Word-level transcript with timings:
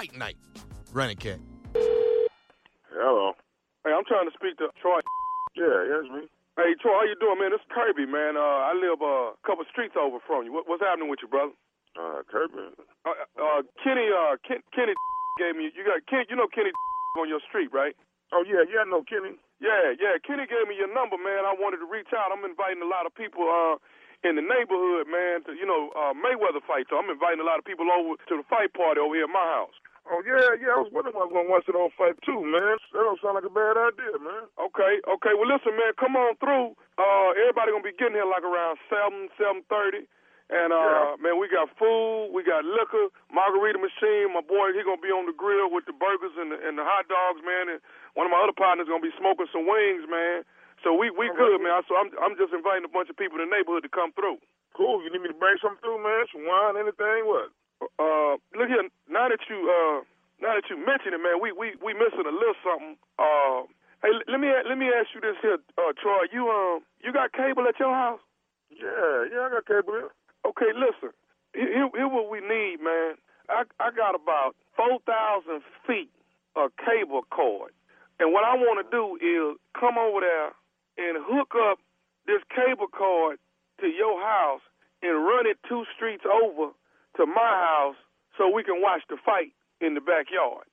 fight 0.00 0.16
night. 0.16 0.40
Running 0.96 1.20
cat. 1.20 1.36
Hello. 2.88 3.36
Hey, 3.84 3.92
I'm 3.92 4.08
trying 4.08 4.24
to 4.24 4.32
speak 4.32 4.56
to 4.56 4.72
Troy. 4.80 5.04
Yeah, 5.52 5.76
yes, 5.92 6.08
me. 6.08 6.24
Hey, 6.56 6.72
Troy, 6.80 7.04
how 7.04 7.04
you 7.04 7.20
doing, 7.20 7.36
man? 7.36 7.52
This 7.52 7.60
is 7.60 7.68
Kirby, 7.68 8.08
man. 8.08 8.40
Uh, 8.40 8.64
I 8.64 8.72
live 8.72 9.04
uh, 9.04 9.36
a 9.36 9.40
couple 9.44 9.60
streets 9.68 10.00
over 10.00 10.16
from 10.24 10.48
you. 10.48 10.56
What, 10.56 10.64
what's 10.64 10.80
happening 10.80 11.12
with 11.12 11.20
you, 11.20 11.28
brother? 11.28 11.52
Uh, 12.00 12.24
Kirby. 12.24 12.72
Uh, 13.04 13.12
uh, 13.12 13.60
Kenny, 13.84 14.08
uh, 14.08 14.40
Ken, 14.40 14.64
Kenny 14.72 14.96
gave 15.40 15.52
me. 15.52 15.68
You 15.68 15.84
got 15.84 16.00
Ken. 16.08 16.24
You 16.32 16.36
know 16.36 16.48
Kenny 16.48 16.72
on 17.20 17.28
your 17.28 17.44
street, 17.44 17.68
right? 17.68 17.92
Oh 18.32 18.40
yeah, 18.40 18.64
yeah, 18.64 18.86
I 18.86 18.88
know 18.88 19.04
Kenny. 19.04 19.36
Yeah, 19.60 19.92
yeah. 20.00 20.16
Kenny 20.24 20.48
gave 20.48 20.64
me 20.64 20.80
your 20.80 20.88
number, 20.88 21.20
man. 21.20 21.44
I 21.44 21.52
wanted 21.52 21.84
to 21.84 21.88
reach 21.88 22.08
out. 22.16 22.32
I'm 22.32 22.46
inviting 22.48 22.80
a 22.80 22.88
lot 22.88 23.04
of 23.04 23.12
people 23.12 23.44
uh, 23.44 23.76
in 24.24 24.38
the 24.38 24.44
neighborhood, 24.44 25.12
man. 25.12 25.44
To 25.44 25.52
you 25.52 25.68
know 25.68 25.92
uh, 25.92 26.16
Mayweather 26.16 26.64
fight. 26.64 26.88
So 26.88 26.96
I'm 26.96 27.12
inviting 27.12 27.44
a 27.44 27.48
lot 27.48 27.60
of 27.60 27.68
people 27.68 27.90
over 27.92 28.16
to 28.16 28.34
the 28.40 28.46
fight 28.48 28.72
party 28.72 28.96
over 29.02 29.12
here 29.12 29.28
at 29.28 29.34
my 29.34 29.44
house. 29.44 29.76
Oh 30.08 30.22
yeah, 30.24 30.56
yeah. 30.56 30.72
I 30.76 30.80
was 30.80 30.88
wondering 30.94 31.12
if 31.12 31.20
I 31.20 31.26
was 31.28 31.34
gonna 31.34 31.52
watch 31.52 31.68
it 31.68 31.76
on 31.76 31.92
fight 32.00 32.16
too, 32.24 32.40
man. 32.40 32.80
That 32.96 33.04
don't 33.04 33.20
sound 33.20 33.36
like 33.36 33.48
a 33.48 33.52
bad 33.52 33.76
idea, 33.76 34.16
man. 34.16 34.48
Okay, 34.56 35.00
okay. 35.04 35.32
Well, 35.36 35.50
listen, 35.50 35.76
man. 35.76 35.92
Come 36.00 36.16
on 36.16 36.36
through. 36.40 36.72
Uh, 36.96 37.30
everybody 37.36 37.74
gonna 37.74 37.84
be 37.84 37.96
getting 37.96 38.16
here 38.16 38.28
like 38.28 38.44
around 38.46 38.80
seven, 38.88 39.28
seven 39.36 39.60
thirty. 39.68 40.08
And 40.50 40.74
uh, 40.74 41.14
man, 41.22 41.38
we 41.38 41.46
got 41.46 41.70
food, 41.78 42.34
we 42.34 42.42
got 42.42 42.66
liquor, 42.66 43.06
margarita 43.30 43.78
machine. 43.78 44.34
My 44.34 44.42
boy, 44.42 44.74
he 44.74 44.82
gonna 44.82 44.98
be 44.98 45.14
on 45.14 45.30
the 45.30 45.36
grill 45.36 45.70
with 45.70 45.86
the 45.86 45.94
burgers 45.94 46.34
and 46.34 46.50
the, 46.50 46.58
and 46.58 46.74
the 46.74 46.82
hot 46.82 47.06
dogs, 47.06 47.38
man. 47.46 47.70
And 47.70 47.78
one 48.18 48.26
of 48.26 48.34
my 48.34 48.42
other 48.42 48.56
partners 48.56 48.90
gonna 48.90 49.04
be 49.04 49.14
smoking 49.14 49.46
some 49.54 49.70
wings, 49.70 50.10
man. 50.10 50.42
So 50.82 50.90
we 50.96 51.14
we 51.14 51.30
good, 51.38 51.62
man. 51.62 51.86
So 51.86 51.94
I'm 51.94 52.10
I'm 52.18 52.34
just 52.34 52.50
inviting 52.50 52.82
a 52.82 52.90
bunch 52.90 53.06
of 53.12 53.20
people 53.20 53.38
in 53.38 53.46
the 53.46 53.54
neighborhood 53.54 53.86
to 53.86 53.92
come 53.94 54.10
through. 54.16 54.42
Cool. 54.74 55.04
You 55.06 55.14
need 55.14 55.22
me 55.22 55.30
to 55.30 55.38
bring 55.38 55.54
something 55.62 55.78
through, 55.86 56.02
man? 56.02 56.26
Some 56.34 56.48
wine, 56.50 56.74
anything? 56.82 57.30
What? 57.30 57.54
Uh, 57.80 58.36
look 58.56 58.68
here. 58.68 58.84
Now 59.08 59.28
that 59.28 59.40
you 59.48 59.58
uh 59.68 60.04
now 60.40 60.54
that 60.56 60.68
you 60.68 60.76
mention 60.76 61.12
it, 61.16 61.20
man, 61.20 61.40
we 61.40 61.52
we 61.52 61.74
we 61.82 61.94
missing 61.94 62.28
a 62.28 62.32
little 62.32 62.56
something. 62.64 62.96
Uh, 63.18 63.64
hey, 64.04 64.12
let 64.28 64.40
me 64.40 64.48
let 64.68 64.76
me 64.76 64.88
ask 64.92 65.08
you 65.14 65.20
this 65.20 65.36
here, 65.40 65.58
uh, 65.78 65.92
Troy. 66.00 66.28
You 66.32 66.48
um 66.48 66.84
you 67.00 67.12
got 67.12 67.32
cable 67.32 67.64
at 67.68 67.80
your 67.80 67.94
house? 67.94 68.20
Yeah, 68.70 69.28
yeah, 69.32 69.48
I 69.48 69.50
got 69.50 69.66
cable 69.66 69.92
here. 69.96 70.12
Okay, 70.46 70.72
listen. 70.76 71.12
Here, 71.54 71.88
here 71.92 72.08
what 72.08 72.30
we 72.30 72.40
need, 72.40 72.78
man. 72.84 73.16
I 73.48 73.64
I 73.80 73.90
got 73.90 74.14
about 74.14 74.56
four 74.76 75.00
thousand 75.08 75.62
feet 75.86 76.10
of 76.56 76.70
cable 76.76 77.22
cord, 77.30 77.72
and 78.20 78.32
what 78.32 78.44
I 78.44 78.54
want 78.56 78.84
to 78.84 78.88
do 78.92 79.16
is 79.20 79.56
come 79.78 79.96
over 79.96 80.20
there 80.20 80.52
and 81.00 81.16
hook 81.24 81.54
up 81.56 81.78
this 82.26 82.42
cable 82.54 82.88
cord 82.88 83.38
to 83.80 83.86
your 83.88 84.20
house 84.20 84.60
and 85.02 85.24
run 85.24 85.46
it 85.46 85.56
two 85.68 85.84
streets 85.96 86.24
over 86.28 86.72
to 87.16 87.26
my 87.26 87.52
house 87.66 87.98
so 88.38 88.50
we 88.50 88.62
can 88.62 88.82
watch 88.82 89.02
the 89.08 89.16
fight 89.24 89.52
in 89.80 89.94
the 89.94 90.04
backyard. 90.04 90.68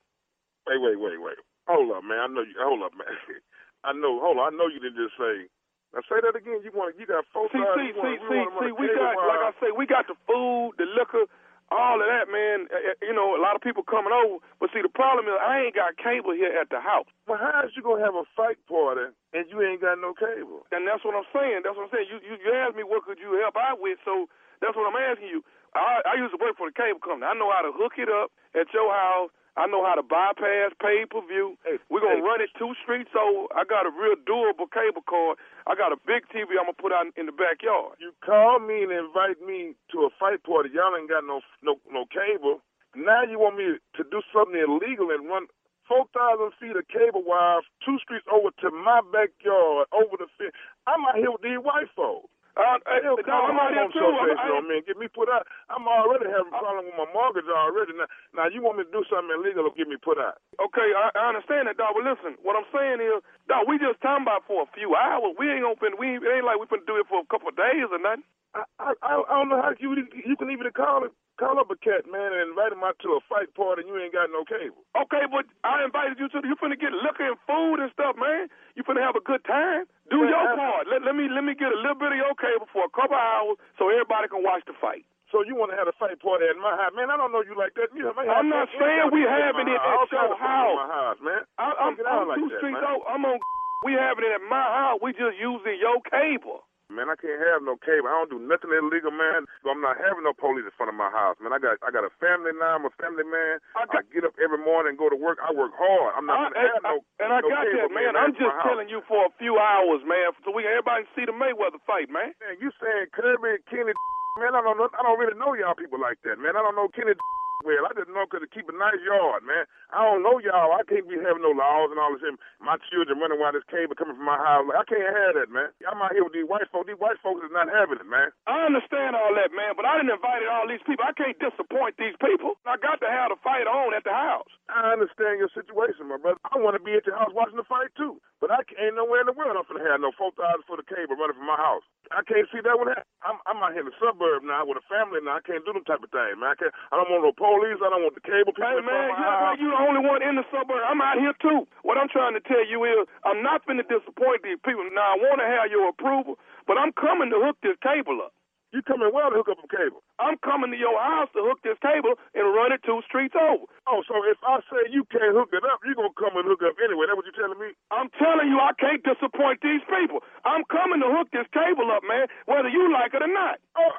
Wait, 0.67 0.81
wait, 0.83 0.99
wait, 0.99 1.19
wait. 1.21 1.39
Hold 1.67 1.91
up, 1.95 2.03
man. 2.03 2.19
I 2.19 2.27
know 2.27 2.43
you. 2.43 2.55
Hold 2.59 2.83
up, 2.83 2.93
man. 2.95 3.07
I 3.87 3.93
know. 3.93 4.19
Hold 4.19 4.39
on. 4.39 4.53
I 4.53 4.55
know 4.55 4.67
you 4.67 4.79
didn't 4.79 4.99
just 4.99 5.15
say. 5.19 5.47
Now 5.95 6.03
say 6.07 6.19
that 6.19 6.35
again. 6.35 6.59
You 6.63 6.71
want? 6.75 6.99
You 6.99 7.07
got 7.07 7.23
four 7.31 7.47
See, 7.51 7.59
see, 7.59 7.91
see, 7.95 8.15
see, 8.27 8.43
see. 8.59 8.71
We 8.75 8.91
got, 8.91 9.15
like 9.15 9.43
I 9.47 9.51
say, 9.63 9.71
we 9.71 9.87
got 9.87 10.07
the 10.07 10.19
food, 10.27 10.75
the 10.75 10.87
liquor, 10.91 11.27
all 11.71 11.99
of 11.99 12.07
that, 12.07 12.31
man. 12.31 12.67
Uh, 12.71 12.95
uh, 12.95 12.97
You 13.03 13.13
know, 13.13 13.35
a 13.35 13.41
lot 13.41 13.55
of 13.55 13.61
people 13.61 13.83
coming 13.83 14.13
over. 14.13 14.39
But 14.59 14.71
see, 14.71 14.81
the 14.81 14.91
problem 14.91 15.27
is 15.27 15.35
I 15.39 15.67
ain't 15.67 15.75
got 15.75 15.97
cable 15.99 16.31
here 16.33 16.53
at 16.55 16.69
the 16.69 16.79
house. 16.79 17.07
Well, 17.27 17.39
how 17.39 17.63
is 17.65 17.75
you 17.75 17.83
gonna 17.83 18.03
have 18.03 18.15
a 18.15 18.25
fight 18.35 18.59
party 18.67 19.11
and 19.33 19.43
you 19.51 19.61
ain't 19.61 19.81
got 19.83 19.99
no 19.99 20.13
cable? 20.15 20.63
And 20.71 20.87
that's 20.87 21.03
what 21.03 21.15
I'm 21.15 21.27
saying. 21.35 21.63
That's 21.63 21.75
what 21.75 21.87
I'm 21.89 21.93
saying. 21.93 22.07
You 22.11 22.19
you, 22.23 22.35
you 22.39 22.49
asked 22.55 22.75
me 22.75 22.83
what 22.83 23.03
could 23.03 23.19
you 23.19 23.35
help 23.43 23.55
out 23.59 23.79
with, 23.81 23.99
so 24.05 24.27
that's 24.63 24.75
what 24.75 24.87
I'm 24.87 24.97
asking 24.99 25.27
you. 25.29 25.43
I 25.75 26.01
I 26.05 26.13
used 26.17 26.33
to 26.33 26.41
work 26.41 26.55
for 26.57 26.67
the 26.69 26.75
cable 26.75 26.99
company. 27.03 27.27
I 27.27 27.35
know 27.35 27.51
how 27.51 27.61
to 27.63 27.73
hook 27.75 27.99
it 27.99 28.07
up 28.09 28.31
at 28.55 28.71
your 28.73 28.89
house. 28.93 29.29
I 29.57 29.65
know 29.65 29.81
how 29.81 29.97
to 29.97 30.05
bypass 30.05 30.77
pay 30.77 31.09
per 31.09 31.25
view. 31.25 31.57
Hey, 31.65 31.81
We're 31.89 32.05
gonna 32.05 32.21
hey. 32.21 32.29
run 32.29 32.41
it 32.45 32.53
two 32.61 32.77
streets 32.85 33.09
over. 33.17 33.49
I 33.57 33.65
got 33.65 33.89
a 33.89 33.91
real 33.91 34.13
durable 34.21 34.69
cable 34.69 35.01
cord. 35.01 35.41
I 35.65 35.73
got 35.73 35.89
a 35.91 35.97
big 36.05 36.29
TV 36.29 36.55
I'm 36.61 36.69
gonna 36.69 36.77
put 36.77 36.93
out 36.93 37.09
in 37.17 37.25
the 37.25 37.33
backyard. 37.33 37.97
You 37.97 38.13
call 38.21 38.61
me 38.61 38.85
and 38.85 38.93
invite 38.93 39.41
me 39.41 39.73
to 39.91 40.05
a 40.05 40.13
fight 40.13 40.45
party. 40.45 40.69
Y'all 40.77 40.93
ain't 40.93 41.09
got 41.09 41.25
no 41.25 41.41
no 41.65 41.81
no 41.89 42.05
cable. 42.05 42.61
Now 42.95 43.25
you 43.25 43.41
want 43.41 43.57
me 43.57 43.81
to 43.97 44.01
do 44.05 44.21
something 44.29 44.55
illegal 44.61 45.09
and 45.09 45.25
run 45.25 45.49
four 45.89 46.05
thousand 46.13 46.53
feet 46.61 46.77
of 46.77 46.85
cable 46.93 47.25
wire 47.25 47.65
two 47.81 47.97
streets 48.05 48.29
over 48.29 48.53
to 48.61 48.69
my 48.69 49.01
backyard 49.09 49.89
over 49.89 50.21
the 50.21 50.29
fence. 50.37 50.53
I'm 50.85 51.01
out 51.09 51.17
here 51.17 51.33
with 51.33 51.41
these 51.41 51.57
white 51.57 51.89
folks. 51.97 52.29
Uh, 52.57 52.81
Hell, 53.05 53.21
no, 53.21 53.37
I'm 53.53 53.59
out 53.61 53.69
here 53.69 53.85
too. 53.93 54.01
I'm, 54.01 54.57
on 54.57 54.65
me 54.65 54.81
and 54.81 54.85
get 54.89 54.97
me 54.97 55.05
put 55.07 55.29
out. 55.29 55.45
I'm 55.69 55.85
already 55.85 56.25
having 56.25 56.49
a 56.49 56.57
problem 56.57 56.89
with 56.89 56.97
my 56.97 57.05
mortgage 57.13 57.45
already. 57.45 57.93
Now, 57.93 58.09
now 58.33 58.47
you 58.49 58.65
want 58.65 58.81
me 58.81 58.89
to 58.89 58.91
do 58.91 59.05
something 59.07 59.29
illegal 59.29 59.69
to 59.69 59.71
get 59.77 59.85
me 59.85 60.01
put 60.01 60.17
out? 60.17 60.41
Okay, 60.57 60.89
I, 60.97 61.13
I 61.13 61.23
understand 61.37 61.69
that, 61.69 61.77
dog. 61.77 61.93
But 61.93 62.09
listen, 62.09 62.33
what 62.41 62.57
I'm 62.57 62.65
saying 62.73 62.97
is, 63.05 63.21
dog, 63.45 63.69
we 63.69 63.77
just 63.77 64.01
talking 64.01 64.25
about 64.25 64.49
for 64.49 64.65
a 64.65 64.69
few 64.73 64.97
hours. 64.97 65.37
We 65.37 65.53
ain't 65.53 65.61
gonna 65.61 65.77
fin- 65.77 66.01
we 66.01 66.17
ain't- 66.17 66.25
it 66.25 66.33
ain't 66.33 66.47
like 66.49 66.57
we 66.57 66.65
finna 66.65 66.89
do 66.89 66.97
it 66.97 67.05
for 67.05 67.21
a 67.21 67.29
couple 67.29 67.47
of 67.53 67.55
days 67.55 67.87
or 67.93 68.01
nothing. 68.01 68.25
I, 68.55 68.63
I 68.79 68.89
I 69.03 69.13
I 69.27 69.33
don't 69.37 69.49
know 69.49 69.61
how 69.61 69.73
you 69.77 69.93
you 69.93 70.35
can 70.39 70.49
even 70.49 70.65
call 70.73 71.03
it 71.05 71.11
call 71.37 71.59
up 71.61 71.69
a 71.69 71.77
cat 71.77 72.09
man 72.09 72.33
and 72.33 72.49
invite 72.49 72.73
him 72.73 72.81
out 72.83 72.97
to 73.05 73.13
a 73.17 73.21
fight 73.29 73.53
party 73.53 73.85
and 73.85 73.89
you 73.89 73.95
ain't 74.01 74.13
got 74.13 74.29
no 74.33 74.41
cable. 74.45 74.81
Okay, 74.97 75.25
but 75.29 75.45
I 75.63 75.85
invited 75.85 76.17
you 76.17 76.29
to. 76.33 76.41
You 76.45 76.55
finna 76.57 76.79
get 76.79 76.93
liquor 76.93 77.27
and 77.29 77.39
food 77.45 77.81
and 77.81 77.91
stuff, 77.93 78.15
man. 78.17 78.49
You 78.77 78.83
finna 78.85 79.01
have 79.01 79.17
a 79.17 79.25
good 79.25 79.43
time. 79.45 79.85
Do 80.09 80.21
Man, 80.21 80.29
your 80.29 80.45
part. 80.55 80.76
Me 81.17 81.25
let 81.25 81.41
me 81.41 81.57
get 81.57 81.73
a 81.73 81.79
little 81.81 81.97
bit 81.97 82.13
of 82.13 82.19
your 82.21 82.37
cable 82.37 82.69
for 82.69 82.85
a 82.85 82.91
couple 82.93 83.17
hours 83.17 83.57
so 83.81 83.89
everybody 83.89 84.29
can 84.29 84.45
watch 84.45 84.61
the 84.69 84.77
fight. 84.77 85.01
So 85.33 85.41
you 85.43 85.57
want 85.57 85.73
to 85.73 85.77
have 85.81 85.89
a 85.89 85.95
fight 85.97 86.15
party 86.21 86.45
at 86.45 86.55
my 86.61 86.77
house, 86.77 86.93
man? 86.95 87.09
I 87.09 87.17
don't 87.17 87.33
know 87.33 87.41
you 87.43 87.57
like 87.57 87.73
that. 87.75 87.89
You 87.91 88.05
I'm 88.13 88.47
not 88.47 88.69
saying 88.77 89.09
we 89.11 89.25
having 89.25 89.65
it 89.67 89.75
at 89.75 90.07
your 90.13 90.37
house. 90.37 90.77
my 90.77 90.87
house, 90.87 91.19
man. 91.19 91.41
I, 91.57 91.73
I'm, 91.83 91.97
Don't 91.97 91.99
get 91.99 92.07
out 92.07 92.21
I'm 92.21 92.27
like 92.31 92.39
two 92.39 92.47
that, 92.53 92.59
streets 92.61 92.79
man. 92.79 92.87
out. 92.87 93.01
I'm 93.09 93.25
on. 93.25 93.35
We 93.83 93.97
having 93.97 94.23
it 94.23 94.33
at 94.37 94.45
my 94.45 94.61
house. 94.61 95.01
We 95.01 95.11
just 95.17 95.35
using 95.41 95.81
your 95.81 95.99
cable. 96.05 96.63
Man, 96.87 97.11
I 97.11 97.19
can't 97.19 97.35
have 97.51 97.67
no 97.67 97.75
cable. 97.83 98.07
I 98.07 98.15
don't 98.23 98.31
do 98.31 98.39
nothing 98.39 98.71
illegal, 98.71 99.11
man. 99.11 99.43
So 99.59 99.69
I'm 99.75 99.83
not 99.83 99.99
having 99.99 100.23
no 100.23 100.31
police 100.31 100.63
in 100.63 100.71
front 100.79 100.87
of 100.87 100.95
my 100.95 101.11
house, 101.11 101.35
man. 101.43 101.51
I 101.51 101.59
got 101.59 101.75
I 101.83 101.91
got 101.91 102.07
a 102.07 102.13
family 102.23 102.55
now. 102.55 102.79
I'm 102.79 102.87
a 102.87 102.93
family 102.95 103.27
man. 103.27 103.59
I 103.75 103.83
I, 103.91 104.07
get 104.07 104.23
up 104.23 104.31
every 104.39 104.57
morning 104.63 104.95
and 104.95 104.97
go 104.97 105.11
to 105.11 105.19
work. 105.19 105.35
I 105.43 105.51
work 105.51 105.75
hard. 105.75 106.15
I'm 106.15 106.23
not 106.23 106.39
I- 106.39 106.43
gonna 106.47 106.63
have 106.63 106.83
I- 106.87 106.91
no 106.95 106.95
and 107.19 107.29
I 107.35 107.39
no 107.43 107.49
got 107.51 107.63
cable, 107.67 107.75
that, 107.83 107.91
man. 107.91 108.13
man. 108.13 108.15
I'm 108.15 108.33
just 108.39 108.55
telling 108.63 108.87
you 108.87 109.03
for 109.03 109.27
a 109.27 109.31
few 109.35 109.59
hours, 109.59 109.99
man, 110.07 110.31
so 110.47 110.55
we 110.55 110.63
can 110.63 110.71
everybody 110.71 111.03
can 111.03 111.11
see 111.19 111.25
the 111.27 111.35
Mayweather 111.35 111.83
fight, 111.83 112.07
man. 112.07 112.31
Man, 112.39 112.55
you 112.63 112.71
saying 112.79 113.11
Kirby, 113.11 113.59
Kenny, 113.67 113.91
man? 114.39 114.55
I 114.55 114.63
don't 114.63 114.79
know. 114.79 114.87
I 114.95 115.03
don't 115.03 115.19
really 115.19 115.35
know 115.35 115.51
y'all 115.59 115.75
people 115.75 115.99
like 115.99 116.23
that, 116.23 116.39
man. 116.39 116.55
I 116.55 116.63
don't 116.63 116.79
know 116.79 116.87
Kenny 116.87 117.13
well. 117.63 117.85
I 117.87 117.93
just 117.97 118.09
know 118.09 118.25
'cause 118.27 118.41
to 118.41 118.47
keep 118.47 118.69
a 118.69 118.75
nice 118.75 119.01
yard, 119.01 119.43
man. 119.43 119.65
I 119.89 120.03
don't 120.03 120.21
know 120.21 120.37
y'all. 120.39 120.73
I 120.73 120.83
can't 120.83 121.07
be 121.07 121.17
having 121.17 121.41
no 121.41 121.51
laws 121.51 121.89
and 121.91 121.99
all 121.99 122.13
this. 122.13 122.23
And 122.23 122.37
my 122.59 122.77
children 122.89 123.19
running 123.19 123.39
around 123.39 123.55
this 123.55 123.63
cable 123.65 123.95
coming 123.95 124.15
from 124.15 124.25
my 124.25 124.37
house. 124.37 124.67
I 124.75 124.83
can't 124.83 125.15
have 125.15 125.33
that, 125.35 125.49
man. 125.49 125.69
I'm 125.87 126.01
out 126.01 126.13
here 126.13 126.23
with 126.23 126.33
these 126.33 126.45
white 126.45 126.67
folks. 126.69 126.87
These 126.87 126.99
white 126.99 127.17
folks 127.19 127.43
is 127.43 127.51
not 127.51 127.69
having 127.69 127.97
it, 127.97 128.05
man. 128.05 128.31
I 128.45 128.65
understand 128.65 129.15
all 129.15 129.33
that, 129.35 129.51
man, 129.53 129.75
but 129.75 129.85
I 129.85 129.97
didn't 129.97 130.11
invite 130.13 130.45
all 130.47 130.67
these 130.67 130.83
people. 130.83 131.05
I 131.07 131.13
can't 131.13 131.37
disappoint 131.39 131.97
these 131.97 132.15
people. 132.17 132.57
I 132.65 132.77
got 132.77 132.99
to 133.01 133.09
have 133.09 133.29
the 133.29 133.37
fight 133.37 133.67
on 133.67 133.93
at 133.93 134.03
the 134.03 134.13
house. 134.13 134.49
I 134.69 134.91
understand 134.93 135.39
your 135.39 135.49
situation, 135.49 136.07
my 136.07 136.17
brother. 136.17 136.39
I 136.51 136.57
want 136.57 136.75
to 136.75 136.83
be 136.83 136.93
at 136.93 137.05
your 137.05 137.15
house 137.17 137.31
watching 137.33 137.57
the 137.57 137.63
fight 137.63 137.89
too, 137.95 138.21
but 138.41 138.51
I 138.53 138.61
ain't 138.79 138.95
nowhere 138.97 139.21
in 139.23 139.29
the 139.29 139.35
world 139.37 139.55
I'm 139.57 139.65
gonna 139.69 139.83
have 139.87 140.01
no 140.01 140.11
four 140.15 140.31
thousand 140.37 140.63
foot 140.69 140.79
of 140.81 140.87
cable 140.89 141.17
running 141.17 141.37
from 141.37 141.47
my 141.49 141.57
house. 141.59 141.83
I 142.13 142.23
can't 142.23 142.47
see 142.53 142.61
that 142.63 142.77
one. 142.79 142.87
happen. 142.93 143.07
I'm 143.25 143.37
I'm 143.49 143.59
out 143.63 143.73
here 143.75 143.83
in 143.83 143.89
the 143.91 143.97
suburb 143.99 144.45
now 144.47 144.63
with 144.63 144.79
a 144.79 144.85
family 144.87 145.19
now. 145.23 145.39
I 145.39 145.43
can't 145.43 145.65
do 145.67 145.73
them 145.75 145.83
type 145.83 146.01
of 146.03 146.11
thing, 146.13 146.39
man. 146.39 146.53
I, 146.53 146.57
can't, 146.57 146.73
I 146.91 146.99
don't 147.01 147.09
want 147.11 147.25
no 147.27 147.33
police. 147.35 147.81
I 147.83 147.89
don't 147.91 148.03
want 148.05 148.15
the 148.15 148.23
cable 148.23 148.53
people 148.55 148.63
Hey, 148.63 148.79
man, 148.85 149.11
you 149.11 149.25
house. 149.27 149.43
like 149.51 149.59
you 149.59 149.69
the 149.73 149.81
only 149.81 150.03
one 150.05 150.21
in 150.23 150.39
the 150.39 150.45
suburb. 150.53 150.79
I'm 150.87 151.01
out 151.03 151.19
here, 151.19 151.35
too. 151.43 151.67
What 151.83 151.97
I'm 151.99 152.07
trying 152.11 152.37
to 152.37 152.43
tell 152.43 152.63
you 152.63 152.83
is 152.87 153.05
I'm 153.27 153.43
not 153.43 153.65
finna 153.67 153.83
disappoint 153.87 154.43
these 154.47 154.59
people. 154.63 154.87
Now, 154.95 155.13
I 155.13 155.17
want 155.19 155.39
to 155.43 155.47
have 155.47 155.67
your 155.71 155.89
approval, 155.91 156.39
but 156.65 156.77
I'm 156.79 156.93
coming 156.95 157.29
to 157.35 157.39
hook 157.43 157.59
this 157.61 157.75
cable 157.83 158.23
up. 158.23 158.31
You 158.75 158.83
coming 158.83 159.11
well 159.15 159.31
to 159.31 159.39
hook 159.39 159.47
up 159.47 159.63
a 159.63 159.69
cable? 159.71 160.03
I'm 160.19 160.35
coming 160.43 160.71
to 160.75 160.79
your 160.79 160.99
house 160.99 161.31
to 161.35 161.41
hook 161.45 161.63
this 161.63 161.79
cable 161.79 162.19
and 162.35 162.43
run 162.51 162.75
it 162.75 162.83
two 162.83 162.99
streets 163.07 163.35
over. 163.37 163.63
Oh, 163.87 164.03
so 164.07 164.19
if 164.27 164.35
I 164.43 164.59
say 164.67 164.91
you 164.91 165.07
can't 165.07 165.31
hook 165.35 165.55
it 165.55 165.63
up, 165.63 165.79
you 165.87 165.95
gonna 165.95 166.11
come 166.19 166.35
and 166.35 166.43
hook 166.47 166.59
up 166.67 166.75
anyway? 166.83 167.07
That's 167.07 167.15
what 167.15 167.27
you 167.29 167.35
telling 167.37 167.59
me? 167.61 167.76
I'm 167.97 168.13
telling 168.21 168.45
you, 168.53 168.61
I 168.61 168.77
can't 168.77 169.01
disappoint 169.01 169.65
these 169.65 169.81
people. 169.89 170.21
I'm 170.45 170.61
coming 170.69 171.01
to 171.01 171.09
hook 171.09 171.33
this 171.33 171.49
cable 171.49 171.89
up, 171.89 172.05
man, 172.05 172.29
whether 172.45 172.69
you 172.69 172.93
like 172.93 173.17
it 173.17 173.25
or 173.25 173.31
not. 173.33 173.57
Oh, 173.73 173.97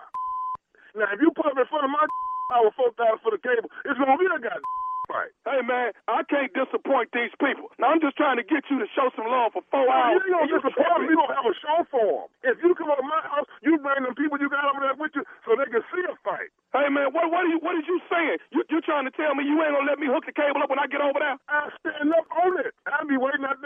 now 0.95 1.11
if 1.11 1.19
you 1.21 1.35
put 1.35 1.51
up 1.51 1.59
in 1.59 1.67
front 1.67 1.85
of 1.85 1.91
my 1.91 2.07
I 2.55 2.63
our 2.65 2.73
four 2.79 2.95
thousand 2.97 3.21
for 3.21 3.35
the 3.35 3.43
cable, 3.43 3.69
it's 3.85 3.99
gonna 3.99 4.17
be 4.17 4.31
a 4.31 4.39
guy. 4.39 4.55
Right. 5.09 5.33
Hey, 5.49 5.65
man, 5.65 5.97
I 6.05 6.21
can't 6.29 6.53
disappoint 6.53 7.17
these 7.17 7.33
people. 7.41 7.73
Now, 7.81 7.97
I'm 7.97 8.01
just 8.05 8.21
trying 8.21 8.37
to 8.37 8.45
get 8.45 8.69
you 8.69 8.77
to 8.77 8.85
show 8.93 9.09
some 9.17 9.25
love 9.25 9.57
for 9.57 9.65
four 9.73 9.89
You 9.89 9.89
hours. 9.89 10.21
ain't 10.21 10.37
gonna 10.37 10.53
you 10.53 10.61
disappoint 10.61 11.01
me. 11.01 11.17
You 11.17 11.17
gonna 11.17 11.33
have 11.33 11.49
a 11.49 11.57
show 11.57 11.79
for 11.89 12.05
them. 12.05 12.29
If 12.45 12.61
you 12.61 12.77
come 12.77 12.93
over 12.93 13.01
to 13.01 13.09
my 13.09 13.25
house, 13.25 13.49
you 13.65 13.81
bring 13.81 14.05
them 14.05 14.13
people 14.21 14.37
you 14.37 14.53
got 14.53 14.69
over 14.69 14.85
there 14.85 14.93
with 15.01 15.17
you 15.17 15.25
so 15.49 15.57
they 15.57 15.65
can 15.73 15.81
see 15.89 16.05
a 16.05 16.13
fight. 16.21 16.53
Hey, 16.77 16.93
man, 16.93 17.09
what 17.17 17.25
what 17.33 17.49
are 17.49 17.49
you 17.49 17.57
what 17.65 17.81
is 17.81 17.89
you 17.89 17.97
saying? 18.13 18.37
You 18.53 18.69
you 18.69 18.85
trying 18.85 19.09
to 19.09 19.15
tell 19.17 19.33
me 19.33 19.49
you 19.49 19.57
ain't 19.65 19.81
gonna 19.81 19.89
let 19.89 19.97
me 19.97 20.13
hook 20.13 20.29
the 20.29 20.37
cable 20.37 20.61
up 20.61 20.69
when 20.69 20.77
I 20.77 20.85
get 20.85 21.01
over 21.01 21.17
there? 21.17 21.41
I 21.49 21.73
stand 21.81 22.13
up 22.13 22.29
on 22.45 22.61
it. 22.61 22.77
I 22.85 23.01
be 23.09 23.17
waiting 23.17 23.49
out 23.49 23.57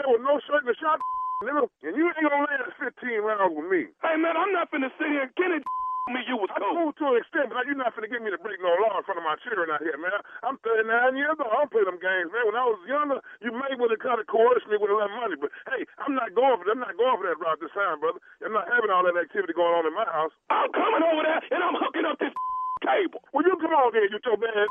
and 0.67 0.77
shot, 0.79 0.99
nigga, 1.43 1.67
and 1.87 1.95
you 1.95 2.07
ain't 2.07 2.23
gonna 2.23 2.47
last 2.47 2.75
15 2.79 3.21
rounds 3.21 3.53
with 3.55 3.67
me. 3.67 3.91
Hey, 4.03 4.15
man, 4.15 4.35
I'm 4.37 4.51
not 4.55 4.71
finna 4.71 4.91
sit 4.95 5.11
here. 5.11 5.27
Kenny 5.35 5.63
me 6.11 6.19
you 6.27 6.35
was 6.35 6.51
I'm 6.51 6.59
cool. 6.59 6.91
cool 6.91 6.93
to 6.99 7.05
an 7.15 7.23
extent, 7.23 7.47
but 7.47 7.63
you're 7.63 7.79
not 7.79 7.95
finna 7.95 8.11
get 8.11 8.19
me 8.19 8.27
to 8.27 8.39
break 8.39 8.59
no 8.59 8.75
law 8.83 8.99
in 8.99 9.07
front 9.07 9.23
of 9.23 9.23
my 9.23 9.39
children 9.39 9.71
out 9.71 9.79
here, 9.79 9.95
man. 9.95 10.19
I'm 10.43 10.59
39 10.59 11.15
years 11.15 11.39
old. 11.39 11.47
I 11.47 11.63
don't 11.63 11.71
play 11.71 11.87
them 11.87 11.95
games, 11.95 12.27
man. 12.35 12.43
When 12.43 12.59
I 12.59 12.67
was 12.67 12.79
younger, 12.83 13.23
you 13.39 13.55
may 13.55 13.71
would 13.79 13.95
have 13.95 14.03
kind 14.03 14.19
of 14.19 14.27
coerced 14.27 14.67
me 14.67 14.75
with 14.75 14.91
a 14.91 14.95
little 14.99 15.15
money, 15.15 15.39
but 15.39 15.55
hey, 15.71 15.87
I'm 16.03 16.11
not 16.11 16.35
going 16.35 16.59
for 16.59 16.67
that. 16.67 16.75
I'm 16.75 16.83
not 16.83 16.99
going 16.99 17.15
for 17.23 17.27
that 17.31 17.39
route 17.39 17.59
this 17.63 17.71
time, 17.71 18.03
brother. 18.03 18.19
I'm 18.43 18.51
not 18.51 18.67
having 18.67 18.91
all 18.91 19.07
that 19.07 19.15
activity 19.15 19.55
going 19.55 19.71
on 19.79 19.87
in 19.87 19.95
my 19.95 20.07
house. 20.11 20.35
I'm 20.51 20.67
coming 20.75 21.07
over 21.07 21.23
there 21.23 21.39
and 21.39 21.61
I'm 21.63 21.79
hooking 21.79 22.03
up 22.03 22.19
this 22.19 22.35
cable. 22.83 23.23
Well, 23.31 23.47
you 23.47 23.55
come 23.63 23.71
on 23.71 23.95
there, 23.95 24.03
you 24.03 24.19
your 24.19 24.35
bad. 24.35 24.67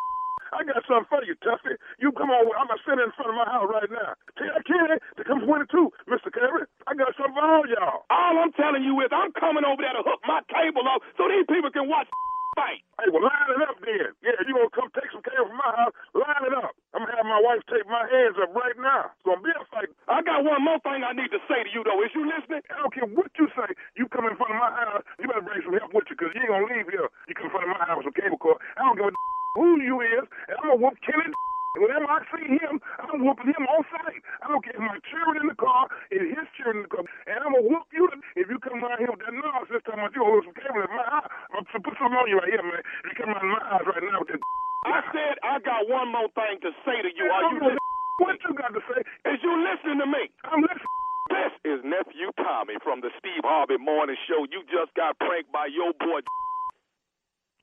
I 0.52 0.62
got 0.68 0.84
something 0.84 1.08
for 1.08 1.24
you, 1.24 1.34
Tuffy. 1.40 1.80
You 1.98 2.12
come 2.12 2.28
on. 2.28 2.44
I'm 2.60 2.68
gonna 2.68 2.84
sit 2.84 3.00
in 3.00 3.08
front 3.16 3.32
of 3.32 3.36
my 3.40 3.48
house 3.48 3.68
right 3.72 3.88
now. 3.88 4.12
Tell 4.36 4.52
uh, 4.52 4.60
Kenny 4.68 5.00
to 5.00 5.22
come 5.24 5.40
22, 5.48 5.72
Mr. 6.12 6.28
Kerry. 6.28 6.68
I 6.86 6.92
got 6.92 7.16
something 7.16 7.32
for 7.34 7.42
all 7.42 7.64
y'all. 7.64 8.04
All 8.12 8.34
I'm 8.36 8.52
telling 8.52 8.84
you 8.84 8.94
is 9.00 9.08
I'm 9.10 9.32
coming 9.32 9.64
over 9.64 9.80
there 9.80 9.96
to 9.96 10.04
hook 10.04 10.20
my 10.28 10.44
cable 10.52 10.84
up 10.92 11.00
so 11.16 11.24
these 11.32 11.48
people 11.48 11.72
can 11.72 11.88
watch 11.88 12.06
fight. 12.60 12.84
Hey, 13.00 13.08
well, 13.08 13.24
line 13.24 13.48
it 13.48 13.64
up 13.64 13.80
then. 13.80 14.12
Yeah, 14.20 14.36
you 14.44 14.52
gonna 14.52 14.68
come 14.76 14.92
take 14.92 15.08
some 15.08 15.24
cable 15.24 15.48
from 15.48 15.56
my 15.56 15.72
house? 15.72 15.96
Line 16.12 16.44
it 16.44 16.54
up. 16.54 16.76
I'm 16.92 17.08
gonna 17.08 17.16
have 17.16 17.24
my 17.24 17.40
wife 17.40 17.64
take 17.72 17.88
my 17.88 18.04
hands 18.04 18.36
up 18.36 18.52
right 18.52 18.76
now. 18.76 19.08
It's 19.16 19.24
gonna 19.24 19.40
be 19.40 19.56
a 19.56 19.64
fight. 19.72 19.88
I 20.12 20.20
got 20.20 20.44
one 20.44 20.60
more 20.60 20.78
thing 20.84 21.00
I 21.00 21.16
need 21.16 21.32
to 21.32 21.40
say 21.48 21.64
to 21.64 21.70
you 21.72 21.80
though. 21.80 21.98
Is 22.04 22.12
you 22.12 22.28
listening? 22.28 22.60
I 22.68 22.84
don't 22.84 22.92
care 22.92 23.08
what 23.08 23.32
you 23.40 23.48
say. 23.56 23.72
You 23.96 24.04
come 24.12 24.28
in 24.28 24.36
front 24.36 24.52
of 24.52 24.60
my 24.60 24.70
house, 24.70 25.02
you 25.16 25.26
better 25.32 25.40
bring 25.40 25.64
some 25.64 25.74
help 25.80 25.96
with 25.96 26.06
you, 26.12 26.16
cause 26.20 26.28
you 26.36 26.44
ain't 26.44 26.52
gonna 26.52 26.68
leave 26.68 26.92
here. 26.92 27.08
You 27.26 27.34
come 27.34 27.48
in 27.48 27.54
front 27.56 27.66
of 27.66 27.72
my 27.72 27.84
house 27.88 28.04
with 28.04 28.14
cable 28.20 28.36
cord. 28.36 28.60
I 28.76 28.84
don't 28.84 29.00
give 29.00 29.08
a 29.08 29.16
who 29.54 29.80
you 29.80 30.00
is, 30.00 30.24
and 30.48 30.56
I'm 30.60 30.76
gonna 30.76 30.82
whoop 30.82 30.96
Kenny. 31.04 31.30
Whenever 31.72 32.04
I 32.04 32.20
see 32.28 32.52
him, 32.52 32.84
I'm 33.00 33.24
whooping 33.24 33.48
him 33.48 33.64
on 33.64 33.80
sight. 33.88 34.20
I 34.44 34.52
don't 34.52 34.60
care 34.60 34.76
if 34.76 34.84
my 34.84 35.00
children 35.08 35.40
in 35.40 35.48
the 35.48 35.56
car, 35.56 35.88
if 36.12 36.20
his 36.20 36.44
children 36.52 36.84
in 36.84 36.84
the 36.84 36.92
car, 36.92 37.04
and 37.24 37.40
I'm 37.40 37.56
gonna 37.56 37.64
whoop 37.64 37.88
you 37.96 38.12
if 38.36 38.44
you 38.52 38.60
come 38.60 38.84
around 38.84 39.00
here 39.00 39.08
with 39.08 39.24
that 39.24 39.32
nonsense 39.32 39.80
talking 39.88 40.04
about 40.04 40.12
you 40.12 40.20
hold 40.20 40.44
some 40.44 40.52
cable 40.52 40.84
in 40.84 40.92
my 40.92 41.06
house. 41.08 41.32
I'm 41.48 41.64
gonna 41.64 41.80
put 41.80 41.96
something 41.96 42.12
on 42.12 42.28
you 42.28 42.36
right 42.36 42.52
here, 42.52 42.60
man. 42.60 42.84
You 43.08 43.12
come 43.16 43.32
around 43.32 43.48
my 43.48 43.64
house 43.64 43.84
right 43.88 44.04
now 44.04 44.20
with 44.20 44.36
that. 44.36 44.40
I 44.84 45.00
said 45.16 45.34
I 45.40 45.64
got 45.64 45.88
one 45.88 46.12
more 46.12 46.28
thing 46.36 46.60
to 46.60 46.70
say 46.84 47.00
to 47.00 47.10
you. 47.12 47.24
Are 47.32 47.48
you? 47.56 47.76
What 48.20 48.36
you 48.44 48.54
got 48.54 48.70
to 48.76 48.80
say? 48.92 49.00
Is 49.32 49.40
you 49.42 49.50
listening 49.64 49.98
to 49.98 50.06
me? 50.06 50.28
I'm 50.44 50.60
listening. 50.60 50.94
This 51.32 51.52
is 51.64 51.78
nephew 51.82 52.30
Tommy 52.36 52.76
from 52.84 53.00
the 53.00 53.08
Steve 53.18 53.40
Harvey 53.42 53.78
Morning 53.80 54.16
Show. 54.28 54.44
You 54.52 54.62
just 54.68 54.92
got 54.94 55.18
pranked 55.18 55.50
by 55.50 55.66
your 55.72 55.92
boy. 55.96 56.20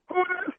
Who 0.10 0.20
this? 0.26 0.52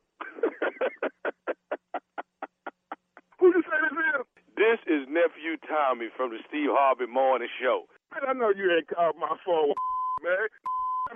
Who 3.40 3.46
you 3.48 3.62
say 3.66 3.78
this 3.82 3.96
is? 3.98 4.26
This 4.60 4.76
is 4.84 5.08
nephew 5.08 5.56
Tommy 5.64 6.12
from 6.12 6.36
the 6.36 6.40
Steve 6.44 6.68
Harvey 6.68 7.08
Morning 7.08 7.48
Show. 7.56 7.88
Man, 8.12 8.28
I 8.28 8.36
know 8.36 8.52
you 8.52 8.68
ain't 8.68 8.92
called 8.92 9.16
my 9.16 9.32
phone, 9.40 9.72
man. 10.20 10.52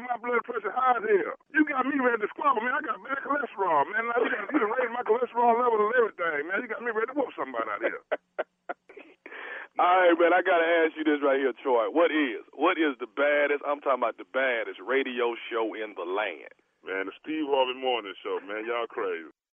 My 0.08 0.16
blood 0.16 0.40
pressure 0.48 0.72
high 0.72 0.96
as 0.96 1.04
hell. 1.04 1.36
You 1.52 1.60
got 1.68 1.84
me 1.84 2.00
ready 2.00 2.24
to 2.24 2.28
squabble, 2.32 2.64
man. 2.64 2.72
I 2.72 2.80
got 2.80 3.04
bad 3.04 3.20
cholesterol, 3.20 3.84
man. 3.92 4.08
Now 4.08 4.16
you 4.24 4.32
got 4.32 4.48
you 4.48 4.64
raised 4.64 4.96
my 4.96 5.04
cholesterol 5.04 5.60
level 5.60 5.76
and 5.76 5.92
everything, 5.92 6.48
man. 6.48 6.64
You 6.64 6.72
got 6.72 6.80
me 6.80 6.88
ready 6.88 7.12
to 7.12 7.16
whoop 7.20 7.36
somebody 7.36 7.68
out 7.68 7.84
here. 7.84 8.00
All 9.76 9.92
right, 9.92 10.16
man. 10.16 10.32
I 10.32 10.40
gotta 10.40 10.64
ask 10.80 10.96
you 10.96 11.04
this 11.04 11.20
right 11.20 11.36
here, 11.36 11.52
Troy. 11.60 11.92
What 11.92 12.08
is 12.16 12.40
what 12.56 12.80
is 12.80 12.96
the 12.96 13.12
baddest? 13.12 13.60
I'm 13.68 13.84
talking 13.84 14.00
about 14.00 14.16
the 14.16 14.26
baddest 14.32 14.80
radio 14.80 15.36
show 15.52 15.76
in 15.76 15.92
the 16.00 16.08
land. 16.08 16.48
Man, 16.80 17.12
the 17.12 17.14
Steve 17.20 17.44
Harvey 17.52 17.76
Morning 17.76 18.16
Show, 18.24 18.40
man. 18.48 18.64
Y'all 18.64 18.88
crazy. 18.88 19.28